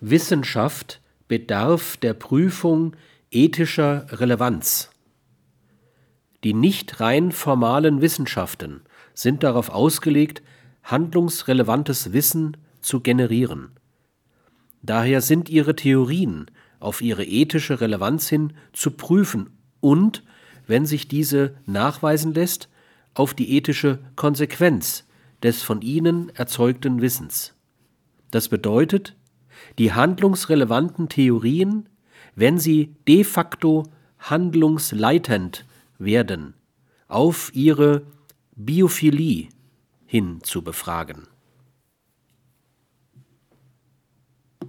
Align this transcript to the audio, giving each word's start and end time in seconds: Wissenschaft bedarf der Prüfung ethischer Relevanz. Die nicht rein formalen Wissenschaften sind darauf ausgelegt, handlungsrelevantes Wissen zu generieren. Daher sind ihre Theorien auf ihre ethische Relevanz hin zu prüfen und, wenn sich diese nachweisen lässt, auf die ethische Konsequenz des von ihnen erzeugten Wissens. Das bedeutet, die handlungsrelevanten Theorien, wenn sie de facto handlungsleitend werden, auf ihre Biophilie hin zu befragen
Wissenschaft 0.00 1.00
bedarf 1.26 1.96
der 1.96 2.14
Prüfung 2.14 2.94
ethischer 3.30 4.06
Relevanz. 4.20 4.90
Die 6.44 6.54
nicht 6.54 7.00
rein 7.00 7.32
formalen 7.32 8.00
Wissenschaften 8.00 8.82
sind 9.12 9.42
darauf 9.42 9.70
ausgelegt, 9.70 10.42
handlungsrelevantes 10.84 12.12
Wissen 12.12 12.56
zu 12.80 13.00
generieren. 13.00 13.72
Daher 14.82 15.20
sind 15.20 15.48
ihre 15.48 15.74
Theorien 15.74 16.50
auf 16.80 17.00
ihre 17.00 17.24
ethische 17.24 17.80
Relevanz 17.80 18.28
hin 18.28 18.52
zu 18.72 18.92
prüfen 18.92 19.50
und, 19.80 20.22
wenn 20.68 20.86
sich 20.86 21.08
diese 21.08 21.56
nachweisen 21.66 22.32
lässt, 22.32 22.68
auf 23.14 23.34
die 23.34 23.56
ethische 23.56 23.98
Konsequenz 24.14 25.04
des 25.42 25.62
von 25.62 25.82
ihnen 25.82 26.30
erzeugten 26.36 27.00
Wissens. 27.00 27.54
Das 28.30 28.48
bedeutet, 28.48 29.16
die 29.78 29.92
handlungsrelevanten 29.92 31.08
Theorien, 31.08 31.88
wenn 32.34 32.58
sie 32.58 32.94
de 33.06 33.24
facto 33.24 33.84
handlungsleitend 34.18 35.64
werden, 35.98 36.54
auf 37.08 37.50
ihre 37.54 38.02
Biophilie 38.54 39.48
hin 40.06 40.40
zu 40.42 40.62
befragen 40.62 41.28